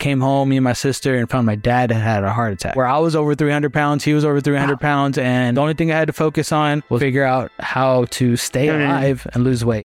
came 0.00 0.20
home, 0.20 0.48
me 0.48 0.56
and 0.56 0.64
my 0.64 0.72
sister, 0.72 1.14
and 1.16 1.30
found 1.30 1.46
my 1.46 1.54
dad 1.54 1.92
had 1.92 2.02
had 2.02 2.24
a 2.24 2.32
heart 2.32 2.52
attack. 2.52 2.74
Where 2.74 2.86
I 2.86 2.98
was 2.98 3.14
over 3.14 3.34
300 3.34 3.72
pounds, 3.72 4.02
he 4.04 4.14
was 4.14 4.24
over 4.24 4.40
300 4.40 4.80
pounds, 4.80 5.18
and 5.18 5.56
the 5.56 5.60
only 5.60 5.74
thing 5.74 5.92
I 5.92 5.96
had 5.96 6.08
to 6.08 6.12
focus 6.12 6.50
on 6.50 6.82
was 6.88 7.00
figure 7.00 7.24
out 7.24 7.52
how 7.60 8.06
to 8.06 8.36
stay 8.36 8.66
mm. 8.66 8.84
alive 8.84 9.26
and 9.32 9.44
lose 9.44 9.64
weight. 9.64 9.84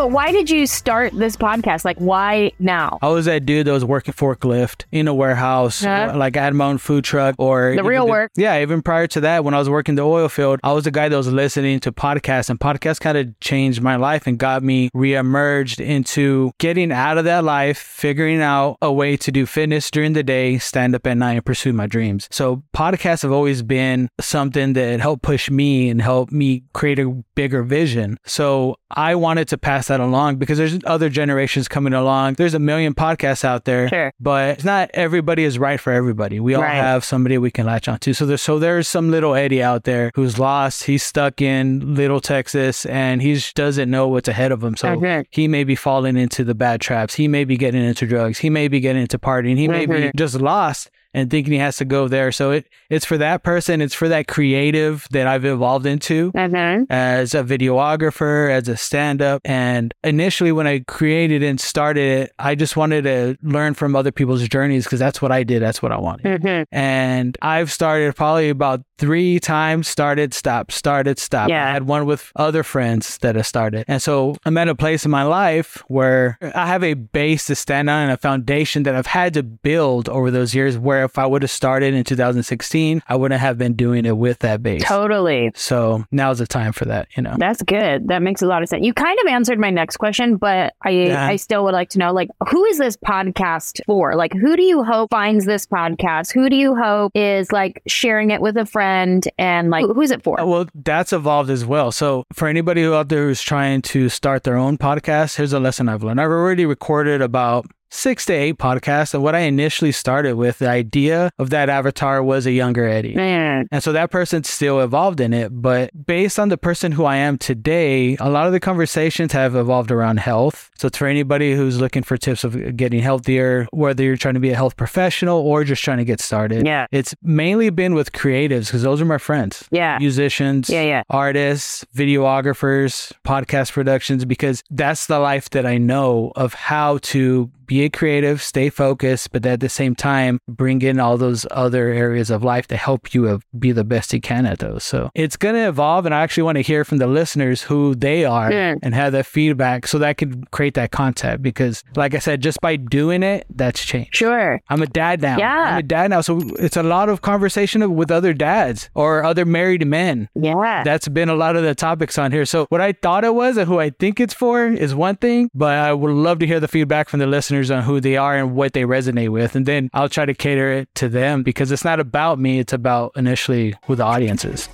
But 0.00 0.12
why 0.12 0.32
did 0.32 0.48
you 0.48 0.66
start 0.66 1.12
this 1.12 1.36
podcast? 1.36 1.84
Like, 1.84 1.98
why 1.98 2.52
now? 2.58 2.98
I 3.02 3.08
was 3.08 3.26
that 3.26 3.44
dude 3.44 3.66
that 3.66 3.72
was 3.72 3.84
working 3.84 4.14
forklift 4.14 4.86
in 4.90 5.06
a 5.08 5.12
warehouse. 5.12 5.84
Uh-huh. 5.84 6.16
Like 6.16 6.38
I 6.38 6.44
had 6.44 6.54
my 6.54 6.64
own 6.64 6.78
food 6.78 7.04
truck 7.04 7.34
or 7.36 7.76
The 7.76 7.84
real 7.84 8.04
even 8.04 8.10
work. 8.10 8.30
Yeah, 8.34 8.62
even 8.62 8.80
prior 8.80 9.06
to 9.08 9.20
that, 9.20 9.44
when 9.44 9.52
I 9.52 9.58
was 9.58 9.68
working 9.68 9.96
the 9.96 10.06
oil 10.06 10.30
field, 10.30 10.58
I 10.64 10.72
was 10.72 10.84
the 10.84 10.90
guy 10.90 11.10
that 11.10 11.16
was 11.18 11.30
listening 11.30 11.80
to 11.80 11.92
podcasts, 11.92 12.48
and 12.48 12.58
podcasts 12.58 12.98
kind 12.98 13.18
of 13.18 13.38
changed 13.40 13.82
my 13.82 13.96
life 13.96 14.26
and 14.26 14.38
got 14.38 14.62
me 14.62 14.88
reemerged 14.96 15.84
into 15.84 16.52
getting 16.56 16.92
out 16.92 17.18
of 17.18 17.24
that 17.24 17.44
life, 17.44 17.76
figuring 17.76 18.40
out 18.40 18.78
a 18.80 18.90
way 18.90 19.18
to 19.18 19.30
do 19.30 19.44
fitness 19.44 19.90
during 19.90 20.14
the 20.14 20.22
day, 20.22 20.56
stand 20.56 20.94
up 20.94 21.06
at 21.06 21.18
night, 21.18 21.34
and 21.34 21.44
pursue 21.44 21.74
my 21.74 21.86
dreams. 21.86 22.26
So 22.30 22.62
podcasts 22.74 23.20
have 23.20 23.32
always 23.32 23.62
been 23.62 24.08
something 24.18 24.72
that 24.72 25.00
helped 25.00 25.24
push 25.24 25.50
me 25.50 25.90
and 25.90 26.00
help 26.00 26.32
me 26.32 26.62
create 26.72 26.98
a 26.98 27.22
bigger 27.34 27.62
vision. 27.62 28.16
So 28.24 28.76
I 28.90 29.14
wanted 29.14 29.46
to 29.48 29.58
pass 29.58 29.89
that 29.90 30.00
along 30.00 30.36
because 30.36 30.56
there's 30.58 30.78
other 30.86 31.08
generations 31.08 31.68
coming 31.68 31.92
along. 31.92 32.34
There's 32.34 32.54
a 32.54 32.58
million 32.58 32.94
podcasts 32.94 33.44
out 33.44 33.64
there, 33.66 33.88
Sure. 33.88 34.12
but 34.18 34.50
it's 34.50 34.64
not 34.64 34.90
everybody 34.94 35.44
is 35.44 35.58
right 35.58 35.78
for 35.78 35.92
everybody. 35.92 36.40
We 36.40 36.54
all 36.54 36.62
Right. 36.62 36.74
have 36.74 37.04
somebody 37.04 37.36
we 37.38 37.50
can 37.50 37.66
latch 37.66 37.86
onto. 37.88 38.12
So 38.14 38.24
there's 38.26 38.40
so 38.42 38.58
there's 38.58 38.88
some 38.88 39.10
little 39.10 39.34
Eddie 39.34 39.62
out 39.62 39.84
there 39.84 40.10
who's 40.14 40.38
lost. 40.38 40.84
He's 40.84 41.02
stuck 41.02 41.40
in 41.42 41.94
Little 41.94 42.20
Texas 42.20 42.86
and 42.86 43.20
he 43.20 43.38
doesn't 43.54 43.90
know 43.90 44.08
what's 44.08 44.28
ahead 44.28 44.52
of 44.52 44.62
him. 44.64 44.76
So 44.76 44.88
Okay. 44.92 45.24
he 45.30 45.46
may 45.48 45.64
be 45.64 45.74
falling 45.74 46.16
into 46.16 46.44
the 46.44 46.54
bad 46.54 46.80
traps. 46.80 47.14
He 47.14 47.28
may 47.28 47.44
be 47.44 47.56
getting 47.56 47.84
into 47.84 48.06
drugs. 48.06 48.38
He 48.38 48.48
may 48.50 48.68
be 48.68 48.80
getting 48.80 49.02
into 49.02 49.18
partying. 49.18 49.58
He 49.58 49.68
may 49.68 49.86
be 49.86 49.94
Mhm. 49.94 50.14
just 50.16 50.40
lost 50.40 50.90
and 51.14 51.30
thinking 51.30 51.52
he 51.52 51.58
has 51.58 51.76
to 51.78 51.84
go 51.84 52.08
there. 52.08 52.30
So 52.32 52.50
it 52.52 52.66
it's 52.88 53.04
for 53.04 53.18
that 53.18 53.42
person. 53.42 53.80
It's 53.80 53.94
for 53.94 54.08
that 54.08 54.26
creative 54.28 55.06
that 55.10 55.26
I've 55.26 55.44
evolved 55.44 55.86
into 55.86 56.32
Uh-huh. 56.34 56.84
as 56.90 57.34
a 57.34 57.42
videographer, 57.44 58.50
as 58.50 58.68
a 58.68 58.76
stand 58.76 59.22
up. 59.22 59.40
And 59.44 59.94
initially, 60.04 60.52
when 60.52 60.66
I 60.66 60.80
created 60.86 61.42
and 61.42 61.60
started 61.60 62.22
it, 62.22 62.32
I 62.38 62.54
just 62.54 62.76
wanted 62.76 63.04
to 63.04 63.36
learn 63.42 63.74
from 63.74 63.96
other 63.96 64.12
people's 64.12 64.46
journeys 64.48 64.84
because 64.84 64.98
that's 64.98 65.20
what 65.22 65.32
I 65.32 65.42
did. 65.42 65.62
That's 65.62 65.82
what 65.82 65.92
I 65.92 65.98
wanted. 65.98 66.42
Mhm. 66.42 66.64
And 66.72 67.36
I've 67.42 67.70
started 67.70 68.14
probably 68.16 68.48
about 68.48 68.82
three 69.00 69.40
times, 69.40 69.88
started, 69.88 70.34
stop, 70.34 70.70
started, 70.70 71.18
stop. 71.18 71.48
Yeah. 71.48 71.66
I 71.66 71.72
had 71.72 71.84
one 71.84 72.04
with 72.04 72.30
other 72.36 72.62
friends 72.62 73.16
that 73.18 73.34
I 73.34 73.40
started. 73.40 73.86
And 73.88 74.02
so 74.02 74.36
I'm 74.44 74.58
at 74.58 74.68
a 74.68 74.74
place 74.74 75.06
in 75.06 75.10
my 75.10 75.22
life 75.22 75.82
where 75.88 76.36
I 76.54 76.66
have 76.66 76.84
a 76.84 76.92
base 76.92 77.46
to 77.46 77.54
stand 77.54 77.88
on 77.88 78.02
and 78.02 78.12
a 78.12 78.18
foundation 78.18 78.82
that 78.82 78.94
I've 78.94 79.06
had 79.06 79.32
to 79.34 79.42
build 79.42 80.10
over 80.10 80.30
those 80.30 80.54
years. 80.54 80.76
Where 80.76 81.02
if 81.04 81.18
I 81.18 81.24
would 81.24 81.40
have 81.40 81.50
started 81.50 81.94
in 81.94 82.04
2016, 82.04 83.02
I 83.08 83.16
wouldn't 83.16 83.40
have 83.40 83.56
been 83.56 83.72
doing 83.72 84.04
it 84.04 84.18
with 84.18 84.40
that 84.40 84.62
base. 84.62 84.84
Totally. 84.84 85.50
So 85.54 86.04
now's 86.10 86.38
the 86.38 86.46
time 86.46 86.72
for 86.72 86.84
that, 86.84 87.08
you 87.16 87.22
know. 87.22 87.36
That's 87.38 87.62
good. 87.62 88.08
That 88.08 88.20
makes 88.20 88.42
a 88.42 88.46
lot 88.46 88.62
of 88.62 88.68
sense. 88.68 88.84
You 88.84 88.92
kind 88.92 89.18
of 89.20 89.28
answered 89.28 89.58
my 89.58 89.70
next 89.70 89.96
question, 89.96 90.36
but 90.36 90.74
I 90.82 90.90
Yeah. 90.90 91.26
I 91.26 91.36
still 91.36 91.64
would 91.64 91.72
like 91.72 91.88
to 91.90 91.98
know 91.98 92.12
like 92.12 92.28
who 92.50 92.66
is 92.66 92.76
this 92.76 92.98
podcast 92.98 93.80
for? 93.86 94.14
Like 94.14 94.34
who 94.34 94.56
do 94.56 94.62
you 94.62 94.84
hope 94.84 95.08
finds 95.10 95.46
this 95.46 95.64
podcast? 95.64 96.34
Who 96.34 96.50
do 96.50 96.56
you 96.56 96.76
hope 96.76 97.12
is 97.14 97.50
like 97.50 97.82
sharing 97.86 98.30
it 98.30 98.42
with 98.42 98.58
a 98.58 98.66
friend 98.66 98.89
and 99.38 99.70
like 99.70 99.86
who's 99.86 100.10
it 100.10 100.22
for? 100.22 100.40
Uh, 100.40 100.46
Well, 100.46 100.66
that's 100.74 101.12
evolved 101.12 101.50
as 101.50 101.64
well. 101.64 101.92
So, 101.92 102.24
for 102.32 102.48
anybody 102.48 102.82
who 102.82 102.94
out 102.94 103.08
there 103.08 103.26
who's 103.26 103.42
trying 103.42 103.82
to 103.82 104.08
start 104.08 104.44
their 104.44 104.56
own 104.56 104.78
podcast, 104.78 105.36
here's 105.36 105.52
a 105.52 105.60
lesson 105.60 105.88
I've 105.88 106.02
learned. 106.02 106.20
I've 106.20 106.30
already 106.30 106.66
recorded 106.66 107.22
about 107.22 107.66
six 107.90 108.24
to 108.26 108.32
eight 108.32 108.56
podcasts. 108.58 109.14
And 109.14 109.22
what 109.22 109.34
I 109.34 109.40
initially 109.40 109.92
started 109.92 110.34
with, 110.36 110.58
the 110.58 110.68
idea 110.68 111.30
of 111.38 111.50
that 111.50 111.68
avatar 111.68 112.22
was 112.22 112.46
a 112.46 112.52
younger 112.52 112.86
Eddie. 112.86 113.14
Man. 113.14 113.66
And 113.70 113.82
so 113.82 113.92
that 113.92 114.10
person's 114.10 114.48
still 114.48 114.80
evolved 114.80 115.20
in 115.20 115.32
it. 115.32 115.50
But 115.50 115.90
based 116.06 116.38
on 116.38 116.48
the 116.48 116.58
person 116.58 116.92
who 116.92 117.04
I 117.04 117.16
am 117.16 117.36
today, 117.38 118.16
a 118.16 118.30
lot 118.30 118.46
of 118.46 118.52
the 118.52 118.60
conversations 118.60 119.32
have 119.32 119.54
evolved 119.56 119.90
around 119.90 120.18
health. 120.20 120.70
So 120.78 120.86
it's 120.86 120.96
for 120.98 121.06
anybody 121.06 121.54
who's 121.54 121.80
looking 121.80 122.02
for 122.02 122.16
tips 122.16 122.44
of 122.44 122.76
getting 122.76 123.00
healthier, 123.02 123.66
whether 123.72 124.02
you're 124.02 124.16
trying 124.16 124.34
to 124.34 124.40
be 124.40 124.50
a 124.50 124.56
health 124.56 124.76
professional 124.76 125.38
or 125.40 125.64
just 125.64 125.82
trying 125.82 125.98
to 125.98 126.04
get 126.04 126.20
started. 126.20 126.64
Yeah. 126.66 126.86
It's 126.90 127.14
mainly 127.22 127.70
been 127.70 127.94
with 127.94 128.12
creatives 128.12 128.66
because 128.66 128.82
those 128.82 129.00
are 129.00 129.04
my 129.04 129.18
friends. 129.18 129.66
Yeah. 129.70 129.98
Musicians, 129.98 130.70
Yeah, 130.70 130.82
yeah. 130.82 131.02
artists, 131.10 131.84
videographers, 131.94 133.12
podcast 133.24 133.72
productions, 133.72 134.24
because 134.24 134.62
that's 134.70 135.06
the 135.06 135.18
life 135.18 135.50
that 135.50 135.66
I 135.66 135.78
know 135.78 136.32
of 136.36 136.54
how 136.54 136.98
to 136.98 137.50
be 137.66 137.79
a 137.84 137.90
creative, 137.90 138.42
stay 138.42 138.70
focused, 138.70 139.32
but 139.32 139.44
at 139.46 139.60
the 139.60 139.68
same 139.68 139.94
time, 139.94 140.40
bring 140.48 140.82
in 140.82 140.98
all 141.00 141.16
those 141.16 141.46
other 141.50 141.88
areas 141.88 142.30
of 142.30 142.42
life 142.44 142.66
to 142.68 142.76
help 142.76 143.14
you 143.14 143.40
be 143.58 143.72
the 143.72 143.84
best 143.84 144.12
you 144.12 144.20
can 144.20 144.46
at 144.46 144.58
those. 144.58 144.84
So 144.84 145.10
it's 145.14 145.36
going 145.36 145.54
to 145.54 145.68
evolve. 145.68 146.06
And 146.06 146.14
I 146.14 146.22
actually 146.22 146.42
want 146.44 146.56
to 146.56 146.62
hear 146.62 146.84
from 146.84 146.98
the 146.98 147.06
listeners 147.06 147.62
who 147.62 147.94
they 147.94 148.24
are 148.24 148.50
Yeah. 148.52 148.74
and 148.82 148.94
have 148.94 149.12
that 149.12 149.26
feedback 149.26 149.86
so 149.86 149.98
that 149.98 150.08
I 150.08 150.14
could 150.14 150.50
create 150.50 150.74
that 150.74 150.90
content. 150.90 151.42
Because, 151.42 151.82
like 151.96 152.14
I 152.14 152.18
said, 152.18 152.42
just 152.42 152.60
by 152.60 152.76
doing 152.76 153.22
it, 153.22 153.46
that's 153.50 153.84
changed. 153.84 154.14
Sure. 154.16 154.60
I'm 154.68 154.82
a 154.82 154.86
dad 154.86 155.20
now. 155.22 155.38
Yeah. 155.38 155.72
I'm 155.72 155.78
a 155.78 155.82
dad 155.82 156.10
now. 156.10 156.20
So 156.20 156.40
it's 156.58 156.76
a 156.76 156.82
lot 156.82 157.08
of 157.08 157.22
conversation 157.22 157.94
with 157.94 158.10
other 158.10 158.32
dads 158.32 158.90
or 158.94 159.22
other 159.24 159.44
married 159.44 159.86
men. 159.86 160.28
Yeah. 160.34 160.82
That's 160.84 161.08
been 161.08 161.28
a 161.28 161.34
lot 161.34 161.56
of 161.56 161.62
the 161.62 161.74
topics 161.74 162.18
on 162.18 162.32
here. 162.32 162.44
So 162.44 162.66
what 162.70 162.80
I 162.80 162.92
thought 162.92 163.24
it 163.24 163.34
was 163.34 163.56
and 163.56 163.66
who 163.68 163.78
I 163.78 163.90
think 163.90 164.20
it's 164.20 164.34
for 164.34 164.66
is 164.66 164.94
one 164.94 165.16
thing, 165.16 165.50
but 165.54 165.74
I 165.78 165.92
would 165.92 166.10
love 166.12 166.38
to 166.40 166.46
hear 166.46 166.60
the 166.60 166.68
feedback 166.68 167.08
from 167.08 167.20
the 167.20 167.26
listeners 167.70 167.88
on 167.88 167.92
who 167.92 168.00
they 168.00 168.16
are 168.16 168.36
and 168.36 168.54
what 168.54 168.72
they 168.72 168.82
resonate 168.82 169.30
with. 169.30 169.56
And 169.56 169.66
then 169.66 169.90
I'll 169.92 170.08
try 170.08 170.26
to 170.26 170.34
cater 170.34 170.72
it 170.72 170.88
to 170.96 171.08
them 171.08 171.42
because 171.42 171.72
it's 171.72 171.84
not 171.84 172.00
about 172.00 172.38
me. 172.38 172.58
It's 172.58 172.72
about 172.72 173.12
initially 173.16 173.74
who 173.86 173.96
the 173.96 174.04
audience 174.04 174.44
is. 174.44 174.68